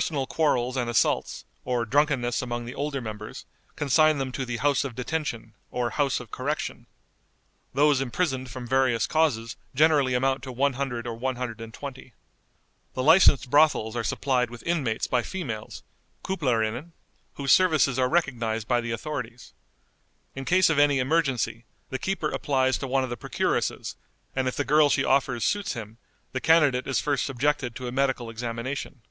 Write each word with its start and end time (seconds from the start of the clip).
Personal 0.00 0.26
quarrels 0.26 0.74
and 0.78 0.88
assaults, 0.88 1.44
or 1.66 1.84
drunkenness 1.84 2.40
among 2.40 2.64
the 2.64 2.74
older 2.74 3.02
members, 3.02 3.44
consign 3.76 4.16
them 4.16 4.32
to 4.32 4.46
the 4.46 4.56
House 4.56 4.84
of 4.84 4.94
Detention 4.94 5.52
or 5.70 5.90
House 5.90 6.18
of 6.18 6.30
Correction. 6.30 6.86
Those 7.74 8.00
imprisoned 8.00 8.50
from 8.50 8.66
various 8.66 9.06
causes 9.06 9.54
generally 9.74 10.14
amount 10.14 10.42
to 10.44 10.50
one 10.52 10.72
hundred 10.72 11.06
or 11.06 11.12
one 11.12 11.36
hundred 11.36 11.60
and 11.60 11.74
twenty. 11.74 12.14
The 12.94 13.02
licensed 13.02 13.50
brothels 13.50 13.94
are 13.94 14.02
supplied 14.02 14.48
with 14.48 14.62
inmates 14.62 15.06
by 15.06 15.20
females 15.20 15.82
(kupplerinnen) 16.24 16.92
whose 17.34 17.52
services 17.52 17.98
are 17.98 18.08
recognized 18.08 18.66
by 18.66 18.80
the 18.80 18.92
authorities. 18.92 19.52
In 20.34 20.46
case 20.46 20.70
of 20.70 20.78
any 20.78 21.00
emergency, 21.00 21.66
the 21.90 21.98
keeper 21.98 22.30
applies 22.30 22.78
to 22.78 22.86
one 22.88 23.04
of 23.04 23.10
the 23.10 23.18
procuresses, 23.18 23.96
and 24.34 24.48
if 24.48 24.56
the 24.56 24.64
girl 24.64 24.88
she 24.88 25.04
offers 25.04 25.44
suits 25.44 25.74
him, 25.74 25.98
the 26.32 26.40
candidate 26.40 26.86
is 26.86 26.98
first 26.98 27.26
subjected 27.26 27.76
to 27.76 27.88
a 27.88 27.92
medical 27.92 28.30
examination. 28.30 29.02